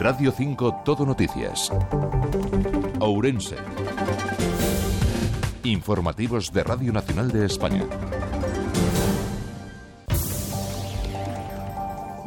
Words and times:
Radio 0.00 0.32
5 0.32 0.80
Todo 0.82 1.04
Noticias. 1.04 1.70
Ourense. 3.00 3.56
Informativos 5.62 6.50
de 6.50 6.64
Radio 6.64 6.90
Nacional 6.90 7.30
de 7.30 7.44
España. 7.44 7.84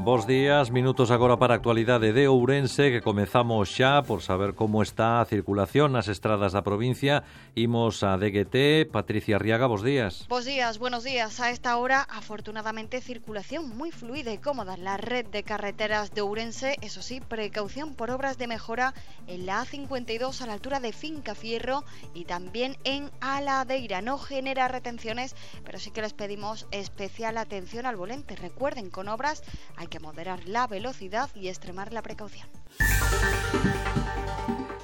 Bos 0.04 0.28
días, 0.28 0.70
minutos 0.70 1.12
agora 1.12 1.40
para 1.40 1.54
a 1.54 1.58
actualidade 1.64 2.12
de 2.12 2.28
Ourense 2.28 2.92
que 2.92 3.00
comezamos 3.00 3.72
xa 3.72 4.04
por 4.04 4.20
saber 4.20 4.52
como 4.52 4.84
está 4.84 5.24
a 5.24 5.28
circulación 5.32 5.96
nas 5.96 6.12
estradas 6.12 6.52
da 6.52 6.60
provincia. 6.60 7.24
Imos 7.56 8.04
a 8.04 8.20
DGT, 8.20 8.92
Patricia 8.92 9.40
Arriaga, 9.40 9.64
bos 9.64 9.80
días. 9.80 10.28
Bos 10.28 10.44
días, 10.44 10.76
buenos 10.76 11.08
días. 11.08 11.40
A 11.40 11.56
esta 11.56 11.80
hora, 11.80 12.04
afortunadamente, 12.04 13.00
circulación 13.00 13.72
muy 13.72 13.96
fluida 13.96 14.36
y 14.36 14.44
cómoda 14.44 14.76
en 14.76 14.84
la 14.84 15.00
red 15.00 15.24
de 15.32 15.48
carreteras 15.48 16.12
de 16.12 16.20
Ourense. 16.20 16.76
Eso 16.84 17.00
sí, 17.00 17.24
precaución 17.24 17.96
por 17.96 18.12
obras 18.12 18.36
de 18.36 18.52
mejora 18.52 18.92
en 19.28 19.46
la 19.46 19.64
A52 19.64 20.42
a 20.42 20.48
la 20.52 20.60
altura 20.60 20.82
de 20.82 20.92
Finca 20.92 21.32
Fierro 21.32 21.86
y 22.14 22.26
también 22.26 22.76
en 22.84 23.08
Aladeira. 23.22 24.02
No 24.02 24.18
genera 24.18 24.68
retenciones, 24.68 25.34
pero 25.64 25.80
sí 25.80 25.92
que 25.92 26.04
les 26.04 26.12
pedimos 26.12 26.68
especial 26.72 27.38
atención 27.38 27.86
al 27.86 27.96
volante. 27.96 28.36
Recuerden, 28.36 28.90
con 28.90 29.08
obras 29.08 29.44
hay 29.78 29.93
que 29.94 30.00
moderar 30.00 30.40
la 30.48 30.66
velocidade 30.66 31.40
y 31.40 31.50
extremar 31.50 31.94
la 31.94 32.02
precaución. 32.02 32.50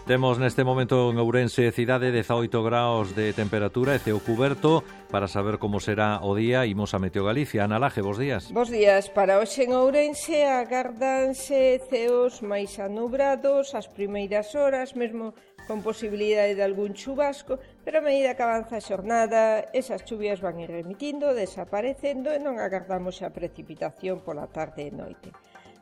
Temos 0.05 0.38
neste 0.38 0.63
momento 0.63 1.09
en 1.09 1.18
Ourense 1.18 1.70
cidade 1.70 2.09
18 2.09 2.49
graus 2.66 3.13
de 3.13 3.34
temperatura 3.34 3.94
e 3.94 4.02
ceo 4.02 4.18
cuberto 4.22 4.82
para 5.13 5.30
saber 5.30 5.62
como 5.62 5.77
será 5.77 6.22
o 6.26 6.34
día 6.34 6.66
imos 6.66 6.94
a 6.94 7.02
Meteo 7.02 7.26
Galicia. 7.26 7.66
Ana 7.66 7.77
Laje, 7.77 8.02
bos 8.02 8.18
días. 8.18 8.49
Bos 8.49 8.73
días. 8.73 9.09
Para 9.13 9.38
hoxe 9.38 9.70
en 9.70 9.77
Ourense 9.77 10.49
agardanse 10.49 11.77
ceos 11.90 12.41
máis 12.41 12.82
anubrados 12.82 13.77
as 13.77 13.85
primeiras 13.85 14.57
horas, 14.57 14.98
mesmo 14.98 15.37
con 15.70 15.85
posibilidade 15.85 16.57
de 16.57 16.65
algún 16.65 16.98
chubasco, 16.98 17.62
pero 17.85 18.01
a 18.01 18.07
medida 18.09 18.34
que 18.34 18.41
avanza 18.41 18.81
a 18.81 18.85
xornada, 18.89 19.70
esas 19.70 20.01
chuvias 20.01 20.41
van 20.41 20.57
ir 20.57 20.73
remitindo, 20.73 21.37
desaparecendo 21.37 22.34
e 22.34 22.41
non 22.41 22.57
agardamos 22.57 23.21
a 23.21 23.29
precipitación 23.29 24.25
pola 24.25 24.49
tarde 24.49 24.90
e 24.90 24.91
noite. 24.91 25.29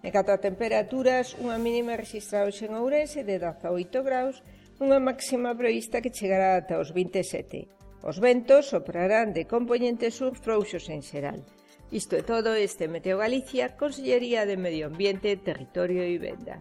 En 0.03 0.11
canto 0.11 0.35
a 0.35 0.43
temperaturas, 0.43 1.39
unha 1.39 1.55
mínima 1.55 1.95
registrada 1.95 2.51
en 2.51 2.75
Ourense 2.75 3.23
de 3.23 3.39
18 3.39 4.03
graus, 4.03 4.43
unha 4.83 4.99
máxima 4.99 5.55
prevista 5.55 6.03
que 6.03 6.11
chegará 6.11 6.59
ata 6.59 6.83
os 6.83 6.91
27. 6.91 8.03
Os 8.03 8.19
ventos 8.19 8.75
soprarán 8.75 9.31
de 9.31 9.47
componente 9.47 10.11
sur 10.11 10.35
frouxos 10.35 10.91
en 10.91 10.99
xeral. 10.99 11.47
Isto 11.95 12.19
é 12.19 12.23
todo 12.27 12.51
este 12.59 12.91
Meteo 12.91 13.23
Galicia, 13.23 13.79
Consellería 13.79 14.43
de 14.43 14.59
Medio 14.59 14.91
Ambiente, 14.91 15.39
Territorio 15.39 16.03
e 16.03 16.11
Vivenda. 16.19 16.59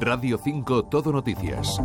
Radio 0.00 0.38
5 0.38 0.84
Todo 0.84 1.12
Noticias. 1.12 1.78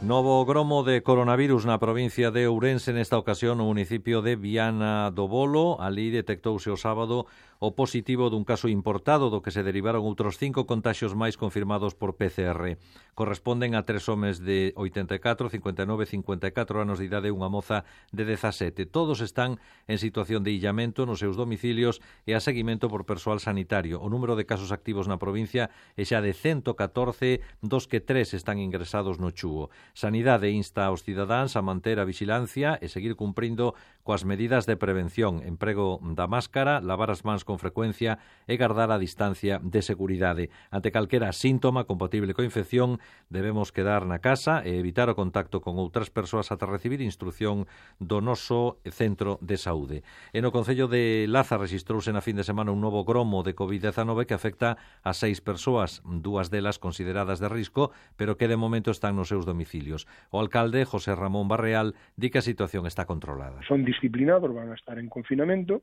Novo 0.00 0.44
gromo 0.44 0.82
de 0.82 1.02
coronavirus 1.02 1.66
na 1.66 1.78
provincia 1.78 2.30
de 2.30 2.46
Ourense, 2.46 2.94
nesta 2.94 3.18
ocasión 3.18 3.58
o 3.58 3.66
municipio 3.66 4.22
de 4.22 4.38
Viana 4.38 5.10
do 5.10 5.26
Bolo. 5.26 5.82
Ali 5.82 6.14
detectouse 6.14 6.70
o 6.70 6.78
sábado 6.78 7.26
o 7.60 7.76
positivo 7.76 8.32
dun 8.32 8.48
caso 8.48 8.72
importado 8.72 9.28
do 9.28 9.44
que 9.44 9.52
se 9.52 9.60
derivaron 9.60 10.08
outros 10.08 10.40
cinco 10.40 10.64
contaxios 10.64 11.12
máis 11.12 11.36
confirmados 11.36 11.92
por 11.92 12.16
PCR. 12.16 12.80
Corresponden 13.12 13.76
a 13.76 13.84
tres 13.84 14.08
homes 14.08 14.40
de 14.40 14.72
84, 14.80 15.52
59 15.52 16.08
e 16.08 16.08
54 16.08 16.80
anos 16.80 16.96
de 16.96 17.04
idade 17.04 17.28
e 17.28 17.36
unha 17.36 17.52
moza 17.52 17.84
de 18.16 18.24
17. 18.24 18.88
Todos 18.88 19.20
están 19.20 19.60
en 19.84 20.00
situación 20.00 20.40
de 20.40 20.56
illamento 20.56 21.04
nos 21.04 21.20
seus 21.20 21.36
domicilios 21.36 22.00
e 22.24 22.32
a 22.32 22.40
seguimento 22.40 22.88
por 22.88 23.04
persoal 23.04 23.44
sanitario. 23.44 24.00
O 24.00 24.08
número 24.08 24.40
de 24.40 24.48
casos 24.48 24.72
activos 24.72 25.04
na 25.04 25.20
provincia 25.20 25.68
é 26.00 26.02
xa 26.08 26.24
de 26.24 26.32
114, 26.32 27.44
dos 27.60 27.84
que 27.84 28.00
tres 28.00 28.32
están 28.32 28.56
ingresados 28.56 29.20
no 29.20 29.36
Chuo. 29.36 29.68
Sanidade 29.92 30.48
insta 30.48 30.88
aos 30.88 31.04
cidadáns 31.04 31.60
a 31.60 31.62
manter 31.62 32.00
a 32.00 32.08
vigilancia 32.08 32.80
e 32.80 32.88
seguir 32.88 33.20
cumprindo 33.20 33.76
coas 34.00 34.24
medidas 34.24 34.64
de 34.64 34.80
prevención, 34.80 35.44
emprego 35.44 36.00
da 36.16 36.24
máscara, 36.24 36.80
lavar 36.80 37.12
as 37.12 37.20
mans 37.20 37.44
con 37.50 37.58
frecuencia 37.58 38.22
e 38.46 38.54
gardar 38.54 38.94
a 38.94 39.02
distancia 39.02 39.58
de 39.58 39.82
seguridade. 39.82 40.54
Ante 40.70 40.94
calquera 40.94 41.34
síntoma 41.34 41.82
compatible 41.82 42.30
coa 42.30 42.46
infección, 42.46 43.02
debemos 43.26 43.74
quedar 43.74 44.06
na 44.06 44.22
casa 44.22 44.62
e 44.62 44.78
evitar 44.78 45.10
o 45.10 45.18
contacto 45.18 45.58
con 45.58 45.82
outras 45.82 46.14
persoas 46.14 46.54
ata 46.54 46.70
recibir 46.70 47.02
instrucción 47.02 47.66
do 47.98 48.22
noso 48.22 48.78
centro 48.86 49.42
de 49.42 49.58
saúde. 49.58 50.06
En 50.30 50.46
o 50.46 50.54
Concello 50.54 50.86
de 50.86 51.26
Laza 51.26 51.58
registrouse 51.58 52.14
na 52.14 52.22
fin 52.22 52.38
de 52.38 52.46
semana 52.46 52.70
un 52.70 52.78
novo 52.78 53.02
gromo 53.02 53.42
de 53.42 53.58
COVID-19 53.58 54.30
que 54.30 54.38
afecta 54.38 54.78
a 55.02 55.10
seis 55.10 55.42
persoas, 55.42 56.06
dúas 56.06 56.54
delas 56.54 56.78
consideradas 56.78 57.42
de 57.42 57.50
risco, 57.50 57.90
pero 58.14 58.38
que 58.38 58.46
de 58.46 58.54
momento 58.54 58.94
están 58.94 59.18
nos 59.18 59.26
seus 59.26 59.42
domicilios. 59.42 60.06
O 60.30 60.38
alcalde, 60.38 60.86
José 60.86 61.18
Ramón 61.18 61.50
Barreal, 61.50 61.98
di 62.14 62.30
que 62.30 62.38
a 62.38 62.46
situación 62.46 62.86
está 62.86 63.10
controlada. 63.10 63.58
Son 63.66 63.82
disciplinados, 63.82 64.54
van 64.54 64.70
a 64.70 64.78
estar 64.78 64.98
en 64.98 65.08
confinamento, 65.08 65.82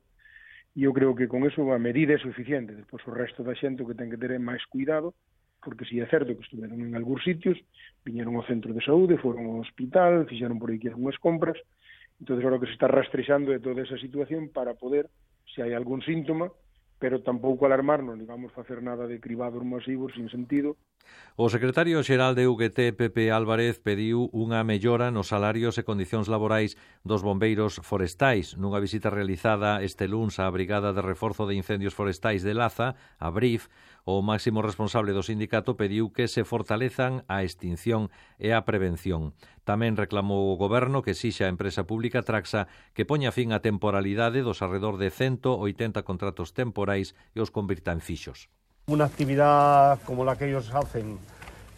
E 0.76 0.84
eu 0.86 0.92
creo 0.94 1.16
que 1.16 1.30
con 1.30 1.46
eso 1.46 1.62
a 1.72 1.80
medida 1.80 2.14
é 2.14 2.20
suficiente. 2.20 2.76
Despois 2.76 3.06
o 3.08 3.16
resto 3.16 3.44
da 3.44 3.56
xente 3.56 3.82
o 3.82 3.88
que 3.88 3.98
ten 3.98 4.10
que 4.10 4.20
ter 4.20 4.34
é 4.34 4.42
máis 4.42 4.62
cuidado, 4.68 5.14
porque 5.64 5.86
si 5.86 6.00
é 6.00 6.06
certo 6.08 6.36
que 6.36 6.46
estuveron 6.46 6.80
en 6.80 6.94
algúns 6.96 7.24
sitios, 7.24 7.58
viñeron 8.06 8.38
ao 8.38 8.46
centro 8.46 8.74
de 8.74 8.84
saúde, 8.84 9.18
foron 9.18 9.48
ao 9.48 9.64
hospital, 9.64 10.28
fixeron 10.30 10.62
por 10.62 10.70
aquí 10.70 10.88
algunhas 10.88 11.18
compras, 11.18 11.58
entonces 12.20 12.46
ahora 12.46 12.60
que 12.60 12.70
se 12.70 12.78
está 12.78 12.88
rastrexando 12.88 13.52
de 13.52 13.60
toda 13.60 13.82
esa 13.82 13.98
situación 13.98 14.50
para 14.50 14.74
poder, 14.74 15.10
se 15.50 15.62
hai 15.62 15.74
algún 15.74 16.02
síntoma, 16.06 16.54
pero 17.00 17.22
tampouco 17.22 17.66
alarmarnos, 17.66 18.18
ni 18.18 18.26
vamos 18.26 18.54
facer 18.54 18.82
nada 18.82 19.06
de 19.06 19.20
cribados 19.20 19.62
masivos 19.66 20.14
sin 20.14 20.30
sentido, 20.30 20.78
O 21.38 21.54
secretario 21.54 22.02
xeral 22.02 22.34
de 22.34 22.50
UGT, 22.50 22.98
Pepe 22.98 23.30
Álvarez, 23.30 23.78
pediu 23.78 24.26
unha 24.34 24.66
mellora 24.66 25.14
nos 25.14 25.30
salarios 25.30 25.78
e 25.78 25.86
condicións 25.86 26.26
laborais 26.26 26.74
dos 27.06 27.22
bombeiros 27.22 27.78
forestais. 27.86 28.58
Nunha 28.58 28.82
visita 28.82 29.14
realizada 29.14 29.86
este 29.86 30.10
luns 30.10 30.42
á 30.42 30.50
Brigada 30.50 30.98
de 30.98 31.06
Reforzo 31.06 31.46
de 31.46 31.54
Incendios 31.54 31.94
Forestais 31.94 32.42
de 32.42 32.58
Laza, 32.58 32.98
a 33.22 33.30
BRIF, 33.30 33.70
o 34.02 34.26
máximo 34.26 34.66
responsable 34.66 35.14
do 35.14 35.22
sindicato 35.22 35.78
pediu 35.78 36.10
que 36.10 36.26
se 36.26 36.42
fortalezan 36.42 37.22
a 37.30 37.46
extinción 37.46 38.10
e 38.42 38.58
a 38.58 38.66
prevención. 38.66 39.38
Tamén 39.62 39.94
reclamou 39.94 40.50
o 40.50 40.58
goberno 40.58 41.06
que 41.06 41.14
sixa 41.14 41.46
a 41.46 41.54
empresa 41.54 41.86
pública 41.86 42.26
Traxa 42.26 42.66
que 42.98 43.06
poña 43.06 43.30
fin 43.30 43.54
á 43.54 43.62
temporalidade 43.62 44.42
dos 44.42 44.66
arredor 44.66 44.98
de 44.98 45.14
180 45.14 46.02
contratos 46.02 46.58
temporais 46.58 47.14
e 47.38 47.46
os 47.46 47.54
convirta 47.54 47.94
en 47.94 48.02
fixos. 48.02 48.50
Una 48.90 49.04
actividad 49.04 50.00
como 50.06 50.24
la 50.24 50.38
que 50.38 50.48
ellos 50.48 50.74
hacen, 50.74 51.20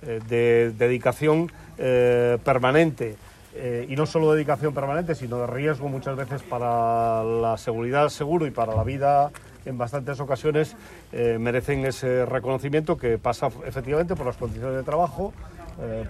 eh, 0.04 0.20
de 0.30 0.72
dedicación 0.78 1.52
eh, 1.80 2.38
permanente, 2.46 3.16
eh, 3.56 3.88
y 3.90 3.96
no 3.96 4.06
solo 4.06 4.32
dedicación 4.32 4.76
permanente, 4.76 5.16
sino 5.16 5.40
de 5.40 5.48
riesgo 5.48 5.90
muchas 5.90 6.16
veces 6.16 6.44
para 6.44 7.24
la 7.24 7.58
seguridad 7.58 8.10
seguro 8.10 8.46
y 8.46 8.52
para 8.52 8.76
la 8.76 8.84
vida 8.84 9.32
en 9.66 9.80
bastantes 9.80 10.20
ocasiones, 10.20 10.76
merecen 11.12 11.84
ese 11.86 12.26
reconocimiento 12.28 12.96
que 12.96 13.18
pasa 13.18 13.50
efectivamente 13.66 14.16
por 14.16 14.28
las 14.28 14.38
condiciones 14.38 14.78
de 14.78 14.84
trabajo, 14.84 15.34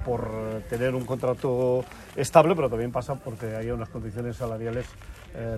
por 0.06 0.30
tener 0.70 0.96
un 0.96 1.06
contrato 1.06 1.84
estable, 2.16 2.56
pero 2.56 2.70
también 2.70 2.92
pasa 2.92 3.16
porque 3.16 3.56
haya 3.56 3.74
unas 3.74 3.90
condiciones 3.90 4.36
salariales 4.36 4.86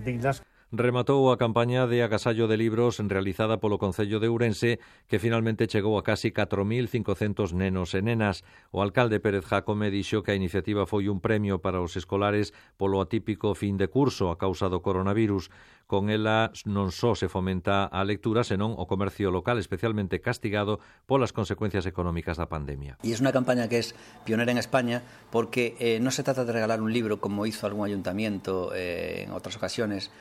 dignas. 0.05 0.41
rematou 0.71 1.27
a 1.31 1.37
campaña 1.37 1.83
de 1.83 1.99
agasallo 1.99 2.47
de 2.47 2.55
libros 2.55 3.03
realizada 3.03 3.59
polo 3.59 3.75
Concello 3.75 4.23
de 4.23 4.31
Ourense, 4.31 4.79
que 5.11 5.19
finalmente 5.19 5.67
chegou 5.67 5.99
a 5.99 6.03
casi 6.07 6.31
4.500 6.31 7.51
nenos 7.51 7.91
e 7.91 7.99
nenas. 7.99 8.47
O 8.71 8.79
alcalde 8.79 9.19
Pérez 9.19 9.43
Jacome 9.43 9.91
dixo 9.91 10.23
que 10.23 10.31
a 10.31 10.39
iniciativa 10.39 10.87
foi 10.87 11.11
un 11.11 11.19
premio 11.19 11.59
para 11.59 11.83
os 11.83 11.99
escolares 11.99 12.55
polo 12.79 13.03
atípico 13.03 13.51
fin 13.51 13.75
de 13.75 13.91
curso 13.91 14.31
a 14.31 14.39
causa 14.39 14.71
do 14.71 14.79
coronavirus. 14.79 15.51
Con 15.91 16.07
ela 16.07 16.55
non 16.63 16.95
só 16.95 17.19
se 17.19 17.27
fomenta 17.27 17.83
a 17.83 17.99
lectura, 18.07 18.47
senón 18.47 18.71
o 18.79 18.87
comercio 18.87 19.27
local 19.27 19.59
especialmente 19.59 20.23
castigado 20.23 20.79
polas 21.03 21.35
consecuencias 21.35 21.83
económicas 21.83 22.39
da 22.39 22.47
pandemia. 22.47 22.95
Y 23.03 23.11
es 23.11 23.19
una 23.19 23.35
campaña 23.35 23.67
que 23.67 23.83
es 23.83 23.91
pionera 24.23 24.55
en 24.55 24.57
España 24.57 25.03
porque 25.35 25.75
eh, 25.83 25.99
no 25.99 26.15
se 26.15 26.23
trata 26.23 26.47
de 26.47 26.55
regalar 26.55 26.79
un 26.79 26.95
libro 26.95 27.19
como 27.19 27.43
hizo 27.43 27.67
algún 27.67 27.83
ayuntamiento 27.83 28.71
eh, 28.71 29.27
en 29.27 29.35
otras 29.35 29.59
ocasiones, 29.59 30.15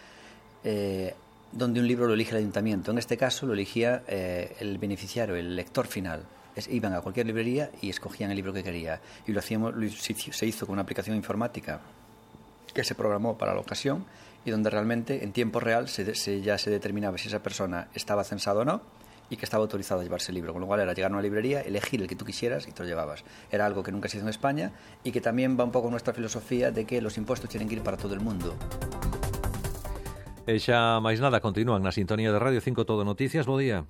eh, 0.64 1.14
donde 1.52 1.80
un 1.80 1.88
libro 1.88 2.06
lo 2.06 2.14
elige 2.14 2.32
el 2.32 2.38
ayuntamiento. 2.38 2.90
En 2.90 2.98
este 2.98 3.16
caso 3.16 3.46
lo 3.46 3.52
elegía 3.52 4.02
eh, 4.06 4.56
el 4.60 4.78
beneficiario, 4.78 5.34
el 5.34 5.56
lector 5.56 5.86
final. 5.86 6.24
Iban 6.68 6.92
a 6.92 7.00
cualquier 7.00 7.26
librería 7.26 7.70
y 7.80 7.88
escogían 7.88 8.30
el 8.30 8.36
libro 8.36 8.52
que 8.52 8.62
quería. 8.62 9.00
Y 9.26 9.32
lo, 9.32 9.38
hacíamos, 9.38 9.74
se 10.00 10.46
hizo 10.46 10.66
con 10.66 10.74
una 10.74 10.82
aplicación 10.82 11.16
informática 11.16 11.80
que 12.74 12.84
se 12.84 12.94
programó 12.94 13.38
para 13.38 13.54
la 13.54 13.60
ocasión 13.60 14.04
y 14.44 14.50
donde 14.50 14.70
realmente 14.70 15.24
en 15.24 15.32
tiempo 15.32 15.60
real 15.60 15.86
ya 15.86 16.58
se 16.58 16.70
determinaba 16.70 17.18
si 17.18 17.28
esa 17.28 17.42
persona 17.42 17.88
estaba 17.94 18.24
censada 18.24 18.60
o 18.60 18.64
no 18.64 18.82
y 19.30 19.36
que 19.36 19.44
estaba 19.44 19.62
autorizado 19.62 20.00
a 20.00 20.04
llevarse 20.04 20.32
el 20.32 20.34
libro. 20.34 20.52
Con 20.52 20.60
lo 20.60 20.66
cual 20.66 20.80
era 20.80 20.92
llegar 20.92 21.10
a 21.12 21.14
una 21.14 21.22
librería, 21.22 21.60
elegir 21.62 22.02
el 22.02 22.08
que 22.08 22.16
tú 22.16 22.24
quisieras 22.24 22.66
y 22.66 22.72
te 22.72 22.82
lo 22.82 22.88
llevabas. 22.88 23.24
Era 23.50 23.64
algo 23.64 23.82
que 23.82 23.92
nunca 23.92 24.08
se 24.08 24.16
hizo 24.16 24.26
en 24.26 24.30
España 24.30 24.72
y 25.04 25.12
que 25.12 25.20
también 25.20 25.58
va 25.58 25.64
un 25.64 25.72
poco 25.72 25.88
nuestra 25.88 26.12
filosofía 26.12 26.70
de 26.70 26.84
que 26.84 27.00
los 27.00 27.16
impuestos 27.16 27.48
tienen 27.48 27.68
que 27.68 27.76
ir 27.76 27.82
para 27.82 27.96
todo 27.96 28.12
el 28.12 28.20
mundo. 28.20 28.56
E 30.50 30.58
xa 30.58 30.98
máis 30.98 31.22
nada, 31.22 31.38
continúan 31.46 31.78
na 31.86 31.94
sintonía 31.94 32.34
de 32.34 32.42
Radio 32.42 32.58
5 32.58 32.82
Todo 32.82 33.06
Noticias. 33.06 33.46
Bo 33.46 33.54
día. 33.54 33.86